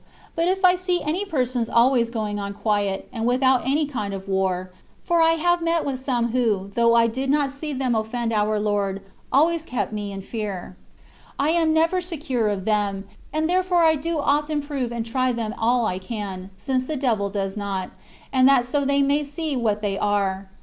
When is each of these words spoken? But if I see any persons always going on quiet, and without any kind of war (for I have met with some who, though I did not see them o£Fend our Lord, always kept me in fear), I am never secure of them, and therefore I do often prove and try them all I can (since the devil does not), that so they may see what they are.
But 0.33 0.47
if 0.47 0.65
I 0.65 0.75
see 0.77 1.03
any 1.03 1.25
persons 1.25 1.69
always 1.69 2.09
going 2.09 2.39
on 2.39 2.55
quiet, 2.55 3.07
and 3.13 3.23
without 3.27 3.61
any 3.67 3.85
kind 3.85 4.15
of 4.15 4.27
war 4.27 4.71
(for 5.03 5.21
I 5.21 5.33
have 5.33 5.61
met 5.61 5.85
with 5.85 5.99
some 5.99 6.29
who, 6.31 6.71
though 6.73 6.95
I 6.95 7.05
did 7.05 7.29
not 7.29 7.51
see 7.51 7.71
them 7.71 7.91
o£Fend 7.93 8.33
our 8.33 8.59
Lord, 8.59 9.03
always 9.31 9.63
kept 9.63 9.93
me 9.93 10.11
in 10.11 10.23
fear), 10.23 10.75
I 11.37 11.49
am 11.49 11.71
never 11.71 12.01
secure 12.01 12.49
of 12.49 12.65
them, 12.65 13.07
and 13.31 13.47
therefore 13.47 13.83
I 13.85 13.93
do 13.93 14.17
often 14.19 14.63
prove 14.63 14.91
and 14.91 15.05
try 15.05 15.31
them 15.33 15.53
all 15.55 15.85
I 15.85 15.99
can 15.99 16.49
(since 16.57 16.87
the 16.87 16.95
devil 16.97 17.29
does 17.29 17.55
not), 17.55 17.91
that 18.33 18.65
so 18.65 18.83
they 18.83 19.03
may 19.03 19.23
see 19.23 19.55
what 19.55 19.83
they 19.83 19.99
are. 19.99 20.49